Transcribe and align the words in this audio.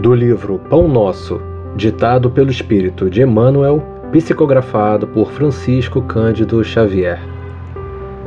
Do 0.00 0.14
livro 0.14 0.58
Pão 0.70 0.88
Nosso, 0.88 1.40
ditado 1.76 2.30
pelo 2.30 2.50
Espírito 2.50 3.10
de 3.10 3.22
Emmanuel, 3.22 3.82
psicografado 4.10 5.06
por 5.06 5.30
Francisco 5.30 6.00
Cândido 6.00 6.64
Xavier. 6.64 7.20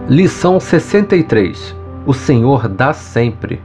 Lição 0.07 0.59
63: 0.59 1.75
O 2.05 2.13
Senhor 2.13 2.69
dá 2.69 2.93
sempre. 2.93 3.59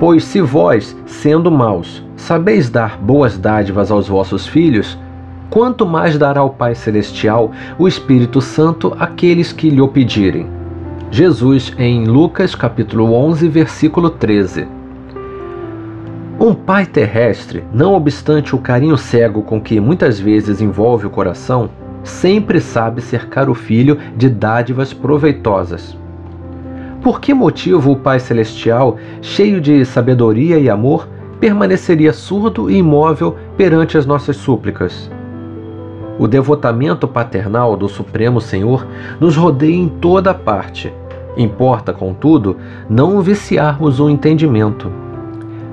Pois 0.00 0.24
se 0.24 0.40
vós, 0.40 0.96
sendo 1.04 1.50
maus, 1.50 2.02
sabeis 2.16 2.70
dar 2.70 2.96
boas 2.96 3.36
dádivas 3.36 3.90
aos 3.90 4.08
vossos 4.08 4.46
filhos, 4.46 4.98
quanto 5.50 5.86
mais 5.86 6.16
dará 6.18 6.42
o 6.42 6.50
Pai 6.50 6.74
Celestial 6.74 7.52
o 7.78 7.86
Espírito 7.86 8.40
Santo 8.40 8.96
àqueles 8.98 9.52
que 9.52 9.68
lhe 9.68 9.82
o 9.82 9.88
pedirem. 9.88 10.48
Jesus 11.10 11.74
em 11.78 12.06
Lucas 12.06 12.54
capítulo 12.54 13.12
11, 13.12 13.48
versículo 13.48 14.08
13. 14.08 14.81
Um 16.44 16.54
pai 16.54 16.84
terrestre, 16.84 17.62
não 17.72 17.94
obstante 17.94 18.52
o 18.52 18.58
carinho 18.58 18.96
cego 18.98 19.42
com 19.42 19.60
que 19.60 19.78
muitas 19.78 20.18
vezes 20.18 20.60
envolve 20.60 21.06
o 21.06 21.10
coração, 21.10 21.70
sempre 22.02 22.58
sabe 22.58 23.00
cercar 23.00 23.48
o 23.48 23.54
filho 23.54 23.96
de 24.16 24.28
dádivas 24.28 24.92
proveitosas. 24.92 25.96
Por 27.00 27.20
que 27.20 27.32
motivo 27.32 27.92
o 27.92 27.96
Pai 27.96 28.18
Celestial, 28.18 28.96
cheio 29.20 29.60
de 29.60 29.84
sabedoria 29.84 30.58
e 30.58 30.68
amor, 30.68 31.08
permaneceria 31.38 32.12
surdo 32.12 32.68
e 32.68 32.78
imóvel 32.78 33.36
perante 33.56 33.96
as 33.96 34.04
nossas 34.04 34.36
súplicas? 34.36 35.08
O 36.18 36.26
devotamento 36.26 37.06
paternal 37.06 37.76
do 37.76 37.88
Supremo 37.88 38.40
Senhor 38.40 38.84
nos 39.20 39.36
rodeia 39.36 39.76
em 39.76 39.88
toda 39.88 40.34
parte. 40.34 40.92
Importa, 41.36 41.92
contudo, 41.92 42.56
não 42.90 43.20
viciarmos 43.20 44.00
o 44.00 44.10
entendimento. 44.10 45.01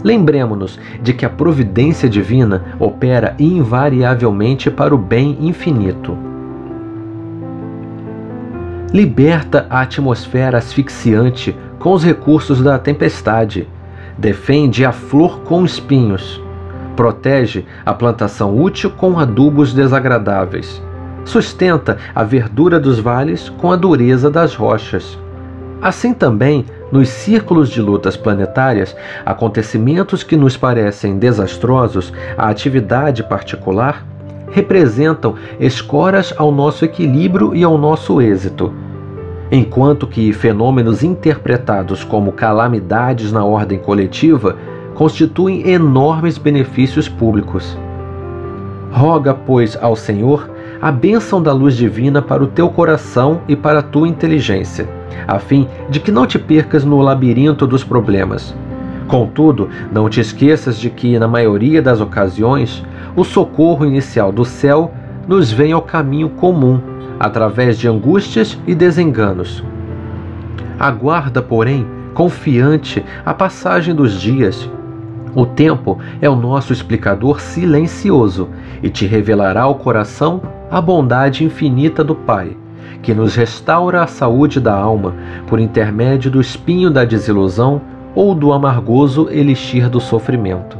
Lembremos-nos 0.03 0.79
de 1.01 1.13
que 1.13 1.25
a 1.25 1.29
providência 1.29 2.09
divina 2.09 2.63
opera 2.79 3.35
invariavelmente 3.37 4.71
para 4.71 4.93
o 4.93 4.97
bem 4.97 5.37
infinito. 5.41 6.17
Liberta 8.93 9.67
a 9.69 9.81
atmosfera 9.81 10.57
asfixiante 10.57 11.55
com 11.77 11.93
os 11.93 12.03
recursos 12.03 12.61
da 12.61 12.79
tempestade. 12.79 13.67
Defende 14.17 14.85
a 14.85 14.91
flor 14.91 15.41
com 15.41 15.63
espinhos 15.63 16.41
Protege 16.99 17.65
a 17.85 17.93
plantação 17.93 18.61
útil 18.61 18.89
com 18.89 19.17
adubos 19.17 19.73
desagradáveis. 19.73 20.83
Sustenta 21.23 21.97
a 22.13 22.25
verdura 22.25 22.77
dos 22.77 22.99
vales 22.99 23.47
com 23.47 23.71
a 23.71 23.77
dureza 23.77 24.29
das 24.29 24.53
rochas. 24.53 25.17
Assim 25.81 26.13
também, 26.13 26.65
nos 26.91 27.09
círculos 27.09 27.69
de 27.69 27.81
lutas 27.81 28.17
planetárias, 28.17 28.95
acontecimentos 29.25 30.23
que 30.23 30.35
nos 30.35 30.57
parecem 30.57 31.17
desastrosos 31.17 32.11
à 32.37 32.49
atividade 32.49 33.23
particular 33.23 34.05
representam 34.51 35.35
escoras 35.59 36.33
ao 36.35 36.51
nosso 36.51 36.83
equilíbrio 36.83 37.55
e 37.55 37.63
ao 37.63 37.77
nosso 37.77 38.21
êxito, 38.21 38.73
enquanto 39.51 40.07
que 40.07 40.33
fenômenos 40.33 41.03
interpretados 41.03 42.03
como 42.03 42.31
calamidades 42.31 43.31
na 43.31 43.43
ordem 43.43 43.79
coletiva 43.79 44.57
constituem 44.95 45.69
enormes 45.69 46.37
benefícios 46.37 47.07
públicos. 47.07 47.77
Roga, 48.91 49.33
pois, 49.33 49.77
ao 49.81 49.95
Senhor 49.95 50.49
a 50.81 50.91
bênção 50.91 51.41
da 51.41 51.51
luz 51.51 51.75
divina 51.75 52.21
para 52.21 52.43
o 52.43 52.47
teu 52.47 52.69
coração 52.69 53.41
e 53.47 53.55
para 53.55 53.79
a 53.79 53.83
tua 53.83 54.07
inteligência, 54.07 54.87
a 55.27 55.37
fim 55.37 55.67
de 55.89 55.99
que 55.99 56.11
não 56.11 56.25
te 56.25 56.39
percas 56.39 56.85
no 56.85 57.01
labirinto 57.01 57.67
dos 57.67 57.83
problemas. 57.83 58.55
Contudo, 59.07 59.69
não 59.91 60.07
te 60.09 60.21
esqueças 60.21 60.77
de 60.77 60.89
que, 60.89 61.19
na 61.19 61.27
maioria 61.27 61.81
das 61.81 61.99
ocasiões, 61.99 62.85
o 63.15 63.23
socorro 63.23 63.85
inicial 63.85 64.31
do 64.31 64.45
céu 64.45 64.93
nos 65.27 65.51
vem 65.51 65.73
ao 65.73 65.81
caminho 65.81 66.29
comum, 66.29 66.79
através 67.19 67.77
de 67.77 67.87
angústias 67.87 68.57
e 68.65 68.73
desenganos. 68.73 69.63
Aguarda, 70.79 71.41
porém, 71.41 71.85
confiante 72.13 73.03
a 73.25 73.33
passagem 73.33 73.93
dos 73.93 74.19
dias 74.19 74.69
o 75.35 75.45
tempo 75.45 75.99
é 76.21 76.29
o 76.29 76.35
nosso 76.35 76.73
explicador 76.73 77.39
silencioso 77.39 78.49
e 78.81 78.89
te 78.89 79.05
revelará 79.05 79.61
ao 79.61 79.75
coração 79.75 80.41
a 80.71 80.79
bondade 80.79 81.43
infinita 81.43 82.03
do 82.03 82.15
Pai, 82.15 82.55
que 83.01 83.13
nos 83.13 83.35
restaura 83.35 84.03
a 84.03 84.07
saúde 84.07 84.59
da 84.59 84.73
alma 84.73 85.13
por 85.47 85.59
intermédio 85.59 86.31
do 86.31 86.41
espinho 86.41 86.89
da 86.89 87.05
desilusão 87.05 87.81
ou 88.15 88.33
do 88.33 88.51
amargoso 88.51 89.29
elixir 89.29 89.89
do 89.89 89.99
sofrimento. 89.99 90.78